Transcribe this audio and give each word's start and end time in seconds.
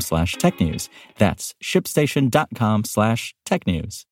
slash 0.00 0.36
technews. 0.36 0.88
That's 1.18 1.54
shipstation.com 1.62 2.84
slash 2.84 3.34
technews. 3.46 4.04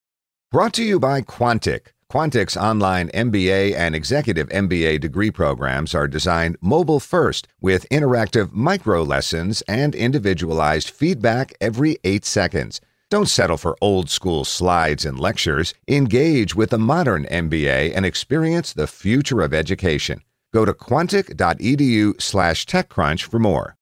Brought 0.50 0.74
to 0.74 0.84
you 0.84 1.00
by 1.00 1.22
Quantic. 1.22 1.92
Quantic's 2.12 2.58
online 2.58 3.08
MBA 3.08 3.74
and 3.74 3.94
executive 3.94 4.50
MBA 4.50 5.00
degree 5.00 5.30
programs 5.30 5.94
are 5.94 6.06
designed 6.06 6.58
mobile 6.60 7.00
first 7.00 7.48
with 7.62 7.88
interactive 7.88 8.52
micro 8.52 9.02
lessons 9.02 9.62
and 9.62 9.94
individualized 9.94 10.90
feedback 10.90 11.54
every 11.58 11.96
eight 12.04 12.26
seconds. 12.26 12.82
Don't 13.08 13.30
settle 13.30 13.56
for 13.56 13.78
old 13.80 14.10
school 14.10 14.44
slides 14.44 15.06
and 15.06 15.18
lectures. 15.18 15.72
Engage 15.88 16.54
with 16.54 16.72
a 16.74 16.78
modern 16.78 17.24
MBA 17.24 17.92
and 17.94 18.04
experience 18.04 18.74
the 18.74 18.86
future 18.86 19.40
of 19.40 19.54
education. 19.54 20.20
Go 20.52 20.66
to 20.66 20.74
quantic.edu 20.74 22.20
slash 22.20 22.66
TechCrunch 22.66 23.22
for 23.22 23.38
more. 23.38 23.76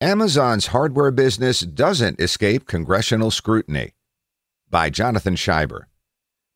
Amazon's 0.00 0.66
hardware 0.66 1.12
business 1.12 1.60
doesn't 1.60 2.20
escape 2.20 2.66
congressional 2.66 3.30
scrutiny 3.30 3.92
by 4.68 4.90
Jonathan 4.90 5.36
Shieber. 5.36 5.82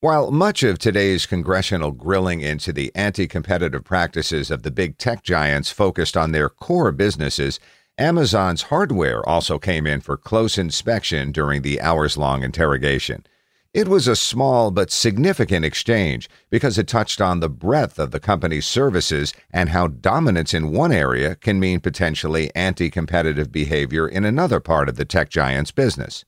While 0.00 0.32
much 0.32 0.64
of 0.64 0.78
today's 0.78 1.24
congressional 1.24 1.92
grilling 1.92 2.40
into 2.40 2.72
the 2.72 2.90
anti 2.96 3.28
competitive 3.28 3.84
practices 3.84 4.50
of 4.50 4.64
the 4.64 4.72
big 4.72 4.98
tech 4.98 5.22
giants 5.22 5.70
focused 5.70 6.16
on 6.16 6.32
their 6.32 6.48
core 6.48 6.90
businesses, 6.90 7.60
Amazon's 7.96 8.62
hardware 8.62 9.26
also 9.28 9.58
came 9.58 9.86
in 9.86 10.00
for 10.00 10.16
close 10.16 10.58
inspection 10.58 11.30
during 11.30 11.62
the 11.62 11.80
hours 11.80 12.16
long 12.16 12.42
interrogation. 12.42 13.24
It 13.74 13.86
was 13.86 14.08
a 14.08 14.16
small 14.16 14.70
but 14.70 14.90
significant 14.90 15.62
exchange 15.62 16.30
because 16.48 16.78
it 16.78 16.88
touched 16.88 17.20
on 17.20 17.40
the 17.40 17.50
breadth 17.50 17.98
of 17.98 18.12
the 18.12 18.20
company's 18.20 18.66
services 18.66 19.34
and 19.50 19.68
how 19.68 19.88
dominance 19.88 20.54
in 20.54 20.72
one 20.72 20.90
area 20.90 21.34
can 21.34 21.60
mean 21.60 21.80
potentially 21.80 22.50
anti 22.54 22.88
competitive 22.88 23.52
behavior 23.52 24.08
in 24.08 24.24
another 24.24 24.58
part 24.58 24.88
of 24.88 24.96
the 24.96 25.04
tech 25.04 25.28
giant's 25.28 25.70
business. 25.70 26.24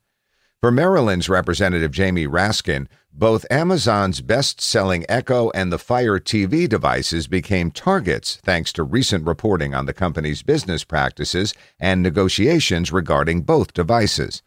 For 0.60 0.70
Maryland's 0.70 1.30
Representative 1.30 1.90
Jamie 1.90 2.26
Raskin, 2.26 2.86
both 3.10 3.46
Amazon's 3.50 4.20
best 4.20 4.60
selling 4.60 5.06
Echo 5.08 5.50
and 5.54 5.72
the 5.72 5.78
Fire 5.78 6.18
TV 6.18 6.68
devices 6.68 7.26
became 7.26 7.70
targets 7.70 8.36
thanks 8.44 8.70
to 8.74 8.82
recent 8.82 9.26
reporting 9.26 9.74
on 9.74 9.86
the 9.86 9.94
company's 9.94 10.42
business 10.42 10.84
practices 10.84 11.54
and 11.78 12.02
negotiations 12.02 12.92
regarding 12.92 13.40
both 13.40 13.72
devices. 13.72 14.42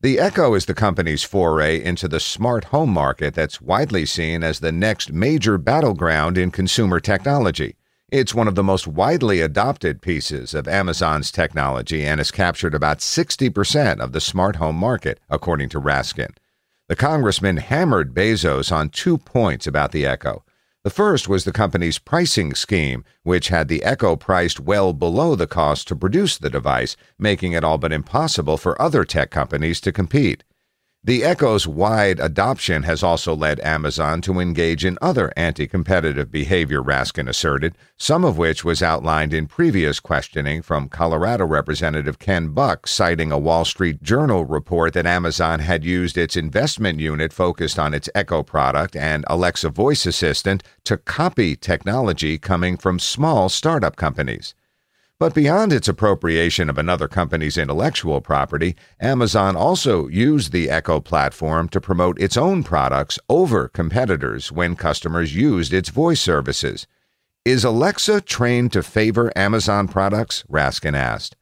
The 0.00 0.20
Echo 0.20 0.54
is 0.54 0.66
the 0.66 0.74
company's 0.74 1.24
foray 1.24 1.82
into 1.82 2.06
the 2.06 2.20
smart 2.20 2.66
home 2.66 2.90
market 2.90 3.34
that's 3.34 3.60
widely 3.60 4.06
seen 4.06 4.44
as 4.44 4.60
the 4.60 4.70
next 4.70 5.12
major 5.12 5.58
battleground 5.58 6.38
in 6.38 6.52
consumer 6.52 7.00
technology. 7.00 7.74
It's 8.08 8.32
one 8.32 8.46
of 8.46 8.54
the 8.54 8.62
most 8.62 8.86
widely 8.86 9.40
adopted 9.40 10.00
pieces 10.00 10.54
of 10.54 10.68
Amazon's 10.68 11.32
technology 11.32 12.04
and 12.04 12.20
has 12.20 12.30
captured 12.30 12.76
about 12.76 12.98
60% 12.98 13.98
of 13.98 14.12
the 14.12 14.20
smart 14.20 14.54
home 14.54 14.76
market, 14.76 15.18
according 15.28 15.68
to 15.70 15.80
Raskin. 15.80 16.30
The 16.86 16.94
congressman 16.94 17.56
hammered 17.56 18.14
Bezos 18.14 18.70
on 18.70 18.90
two 18.90 19.18
points 19.18 19.66
about 19.66 19.90
the 19.90 20.06
Echo. 20.06 20.44
The 20.84 20.90
first 20.90 21.28
was 21.28 21.44
the 21.44 21.52
company's 21.52 21.98
pricing 21.98 22.54
scheme, 22.54 23.04
which 23.24 23.48
had 23.48 23.66
the 23.66 23.82
Echo 23.82 24.14
priced 24.14 24.60
well 24.60 24.92
below 24.92 25.34
the 25.34 25.48
cost 25.48 25.88
to 25.88 25.96
produce 25.96 26.38
the 26.38 26.50
device, 26.50 26.96
making 27.18 27.52
it 27.52 27.64
all 27.64 27.78
but 27.78 27.92
impossible 27.92 28.56
for 28.56 28.80
other 28.80 29.04
tech 29.04 29.30
companies 29.30 29.80
to 29.80 29.90
compete. 29.90 30.44
The 31.08 31.24
Echo's 31.24 31.66
wide 31.66 32.20
adoption 32.20 32.82
has 32.82 33.02
also 33.02 33.34
led 33.34 33.60
Amazon 33.60 34.20
to 34.20 34.40
engage 34.40 34.84
in 34.84 34.98
other 35.00 35.32
anti 35.38 35.66
competitive 35.66 36.30
behavior, 36.30 36.82
Raskin 36.82 37.30
asserted, 37.30 37.78
some 37.96 38.26
of 38.26 38.36
which 38.36 38.62
was 38.62 38.82
outlined 38.82 39.32
in 39.32 39.46
previous 39.46 40.00
questioning 40.00 40.60
from 40.60 40.90
Colorado 40.90 41.46
Representative 41.46 42.18
Ken 42.18 42.48
Buck, 42.48 42.86
citing 42.86 43.32
a 43.32 43.38
Wall 43.38 43.64
Street 43.64 44.02
Journal 44.02 44.44
report 44.44 44.92
that 44.92 45.06
Amazon 45.06 45.60
had 45.60 45.82
used 45.82 46.18
its 46.18 46.36
investment 46.36 47.00
unit 47.00 47.32
focused 47.32 47.78
on 47.78 47.94
its 47.94 48.10
Echo 48.14 48.42
product 48.42 48.94
and 48.94 49.24
Alexa 49.28 49.70
voice 49.70 50.04
assistant 50.04 50.62
to 50.84 50.98
copy 50.98 51.56
technology 51.56 52.36
coming 52.36 52.76
from 52.76 52.98
small 52.98 53.48
startup 53.48 53.96
companies. 53.96 54.54
But 55.20 55.34
beyond 55.34 55.72
its 55.72 55.88
appropriation 55.88 56.70
of 56.70 56.78
another 56.78 57.08
company's 57.08 57.58
intellectual 57.58 58.20
property, 58.20 58.76
Amazon 59.00 59.56
also 59.56 60.06
used 60.06 60.52
the 60.52 60.70
Echo 60.70 61.00
platform 61.00 61.68
to 61.70 61.80
promote 61.80 62.20
its 62.20 62.36
own 62.36 62.62
products 62.62 63.18
over 63.28 63.66
competitors 63.66 64.52
when 64.52 64.76
customers 64.76 65.34
used 65.34 65.72
its 65.72 65.88
voice 65.88 66.20
services. 66.20 66.86
Is 67.44 67.64
Alexa 67.64 68.20
trained 68.20 68.72
to 68.74 68.82
favor 68.82 69.32
Amazon 69.34 69.88
products? 69.88 70.44
Raskin 70.48 70.94
asked. 70.94 71.34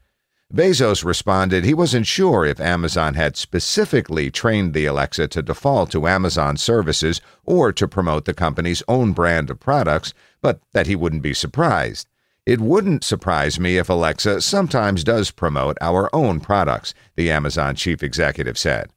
Bezos 0.50 1.04
responded 1.04 1.64
he 1.64 1.74
wasn't 1.74 2.06
sure 2.06 2.46
if 2.46 2.60
Amazon 2.60 3.12
had 3.12 3.36
specifically 3.36 4.30
trained 4.30 4.72
the 4.72 4.86
Alexa 4.86 5.28
to 5.28 5.42
default 5.42 5.90
to 5.90 6.06
Amazon 6.06 6.56
services 6.56 7.20
or 7.44 7.72
to 7.72 7.86
promote 7.86 8.24
the 8.24 8.32
company's 8.32 8.82
own 8.88 9.12
brand 9.12 9.50
of 9.50 9.60
products, 9.60 10.14
but 10.40 10.60
that 10.72 10.86
he 10.86 10.96
wouldn't 10.96 11.22
be 11.22 11.34
surprised. 11.34 12.08
It 12.46 12.60
wouldn't 12.60 13.02
surprise 13.02 13.58
me 13.58 13.76
if 13.76 13.88
Alexa 13.88 14.40
sometimes 14.40 15.02
does 15.02 15.32
promote 15.32 15.76
our 15.80 16.08
own 16.14 16.38
products, 16.38 16.94
the 17.16 17.28
Amazon 17.28 17.74
chief 17.74 18.04
executive 18.04 18.56
said. 18.56 18.90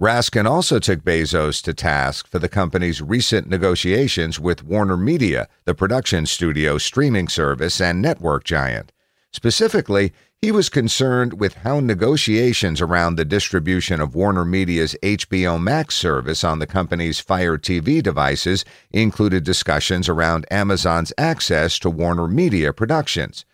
Raskin 0.00 0.46
also 0.50 0.80
took 0.80 1.04
Bezos 1.04 1.62
to 1.62 1.74
task 1.74 2.26
for 2.26 2.40
the 2.40 2.48
company's 2.48 3.00
recent 3.00 3.48
negotiations 3.48 4.40
with 4.40 4.64
Warner 4.64 4.96
Media, 4.96 5.46
the 5.64 5.76
production 5.76 6.26
studio 6.26 6.76
streaming 6.76 7.28
service 7.28 7.80
and 7.80 8.02
network 8.02 8.42
giant. 8.42 8.90
Specifically, 9.32 10.12
he 10.40 10.52
was 10.52 10.68
concerned 10.68 11.40
with 11.40 11.54
how 11.54 11.80
negotiations 11.80 12.80
around 12.80 13.16
the 13.16 13.24
distribution 13.24 14.00
of 14.00 14.14
Warner 14.14 14.44
Media's 14.44 14.94
HBO 15.02 15.60
Max 15.60 15.96
service 15.96 16.44
on 16.44 16.60
the 16.60 16.66
company's 16.66 17.18
Fire 17.18 17.58
TV 17.58 18.00
devices 18.00 18.64
included 18.92 19.42
discussions 19.42 20.08
around 20.08 20.46
Amazon's 20.48 21.12
access 21.18 21.76
to 21.80 21.90
Warner 21.90 22.28
Media 22.28 22.72
productions. 22.72 23.44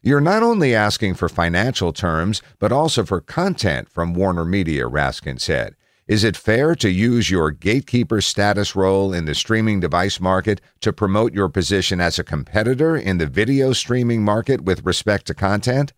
You're 0.00 0.20
not 0.20 0.44
only 0.44 0.76
asking 0.76 1.14
for 1.14 1.28
financial 1.28 1.92
terms, 1.92 2.40
but 2.60 2.70
also 2.70 3.04
for 3.04 3.20
content 3.20 3.88
from 3.88 4.14
Warner 4.14 4.44
Media, 4.44 4.84
Raskin 4.84 5.40
said. 5.40 5.74
Is 6.06 6.22
it 6.22 6.36
fair 6.36 6.76
to 6.76 6.88
use 6.88 7.32
your 7.32 7.50
gatekeeper 7.50 8.20
status 8.20 8.76
role 8.76 9.12
in 9.12 9.24
the 9.24 9.34
streaming 9.34 9.80
device 9.80 10.20
market 10.20 10.60
to 10.82 10.92
promote 10.92 11.34
your 11.34 11.48
position 11.48 12.00
as 12.00 12.16
a 12.16 12.24
competitor 12.24 12.96
in 12.96 13.18
the 13.18 13.26
video 13.26 13.72
streaming 13.72 14.22
market 14.22 14.60
with 14.60 14.86
respect 14.86 15.26
to 15.26 15.34
content? 15.34 15.92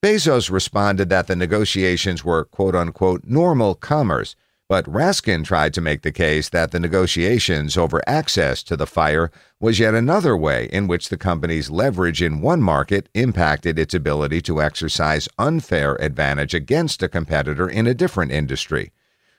Bezos 0.00 0.48
responded 0.48 1.08
that 1.08 1.26
the 1.26 1.34
negotiations 1.34 2.24
were 2.24 2.44
quote 2.44 2.76
unquote 2.76 3.24
normal 3.24 3.74
commerce, 3.74 4.36
but 4.68 4.84
Raskin 4.84 5.44
tried 5.44 5.74
to 5.74 5.80
make 5.80 6.02
the 6.02 6.12
case 6.12 6.48
that 6.50 6.70
the 6.70 6.78
negotiations 6.78 7.76
over 7.76 8.00
access 8.06 8.62
to 8.62 8.76
the 8.76 8.86
fire 8.86 9.32
was 9.58 9.80
yet 9.80 9.94
another 9.94 10.36
way 10.36 10.68
in 10.70 10.86
which 10.86 11.08
the 11.08 11.16
company's 11.16 11.68
leverage 11.68 12.22
in 12.22 12.40
one 12.40 12.62
market 12.62 13.08
impacted 13.14 13.76
its 13.76 13.92
ability 13.92 14.40
to 14.42 14.62
exercise 14.62 15.28
unfair 15.36 15.96
advantage 15.96 16.54
against 16.54 17.02
a 17.02 17.08
competitor 17.08 17.68
in 17.68 17.88
a 17.88 17.94
different 17.94 18.30
industry. 18.30 18.92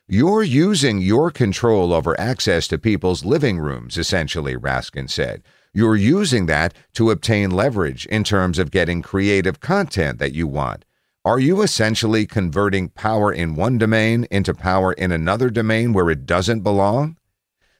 You're 0.10 0.44
using 0.44 1.00
your 1.00 1.32
control 1.32 1.94
over 1.94 2.20
access 2.20 2.68
to 2.68 2.78
people's 2.78 3.24
living 3.24 3.60
rooms, 3.60 3.98
essentially, 3.98 4.58
Raskin 4.58 5.10
said. 5.10 5.42
You're 5.74 5.96
using 5.96 6.48
that 6.48 6.74
to 6.94 7.12
obtain 7.12 7.52
leverage 7.52 8.06
in 8.08 8.24
terms 8.24 8.58
of 8.58 8.72
getting 8.72 9.02
creative 9.02 9.60
content 9.60 10.18
that 10.20 10.34
you 10.34 10.48
want. 10.48 10.84
Are 11.24 11.40
you 11.40 11.62
essentially 11.62 12.26
converting 12.26 12.90
power 12.90 13.32
in 13.32 13.56
one 13.56 13.78
domain 13.78 14.26
into 14.32 14.54
power 14.54 14.94
in 14.94 15.12
another 15.12 15.50
domain 15.50 15.94
where 15.94 16.10
it 16.10 16.26
doesn't 16.26 16.62
belong? 16.62 17.18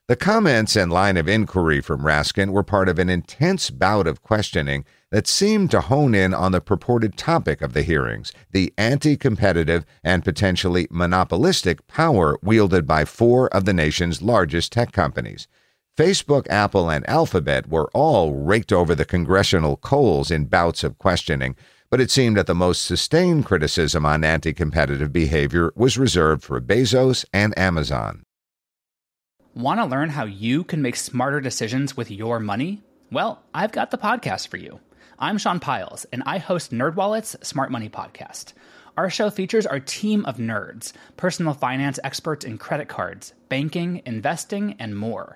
The 0.10 0.16
comments 0.16 0.76
and 0.76 0.92
line 0.92 1.18
of 1.18 1.28
inquiry 1.28 1.82
from 1.82 2.02
Raskin 2.02 2.50
were 2.50 2.64
part 2.64 2.90
of 2.90 3.00
an 3.00 3.10
intense 3.10 3.70
bout 3.70 4.08
of 4.08 4.22
questioning 4.22 4.84
that 5.12 5.28
seemed 5.28 5.72
to 5.72 5.82
hone 5.82 6.14
in 6.14 6.34
on 6.34 6.52
the 6.52 6.62
purported 6.62 7.16
topic 7.16 7.62
of 7.62 7.74
the 7.74 7.84
hearings 7.84 8.32
the 8.52 8.74
anti 8.78 9.16
competitive 9.18 9.86
and 10.04 10.24
potentially 10.24 10.88
monopolistic 10.92 11.86
power 11.88 12.38
wielded 12.44 12.86
by 12.86 13.06
four 13.06 13.48
of 13.50 13.66
the 13.66 13.74
nation's 13.74 14.22
largest 14.22 14.72
tech 14.72 14.92
companies. 14.92 15.48
Facebook, 16.00 16.48
Apple, 16.50 16.90
and 16.90 17.08
Alphabet 17.10 17.68
were 17.68 17.92
all 17.94 18.34
raked 18.34 18.72
over 18.72 18.96
the 18.96 19.04
congressional 19.04 19.76
coals 19.76 20.32
in 20.32 20.46
bouts 20.46 20.82
of 20.82 20.98
questioning, 20.98 21.58
but 21.90 22.00
it 22.00 22.10
seemed 22.10 22.38
that 22.38 22.48
the 22.48 22.56
most 22.56 22.84
sustained 22.84 23.44
criticism 23.44 24.06
on 24.06 24.24
anti 24.24 24.54
competitive 24.54 25.12
behavior 25.12 25.74
was 25.76 25.98
reserved 25.98 26.42
for 26.42 26.62
Bezos 26.62 27.26
and 27.34 27.58
Amazon. 27.60 28.24
Want 29.54 29.82
to 29.82 29.86
learn 29.86 30.12
how 30.12 30.24
you 30.24 30.64
can 30.64 30.82
make 30.82 30.96
smarter 30.96 31.42
decisions 31.42 31.98
with 31.98 32.10
your 32.10 32.40
money? 32.40 32.82
Well, 33.12 33.44
I've 33.54 33.74
got 33.74 33.92
the 33.92 33.98
podcast 33.98 34.48
for 34.48 34.56
you. 34.56 34.80
I'm 35.20 35.38
Sean 35.38 35.60
Pyles, 35.60 36.06
and 36.14 36.24
I 36.26 36.38
host 36.38 36.72
NerdWallet's 36.72 37.46
Smart 37.46 37.72
Money 37.72 37.90
Podcast. 37.90 38.54
Our 38.96 39.10
show 39.10 39.30
features 39.30 39.66
our 39.66 39.82
team 39.82 40.24
of 40.26 40.38
nerds, 40.38 40.94
personal 41.18 41.54
finance 41.54 42.00
experts 42.06 42.46
in 42.46 42.58
credit 42.58 42.88
cards, 42.88 43.34
banking, 43.50 44.02
investing, 44.06 44.78
and 44.80 44.98
more. 44.98 45.36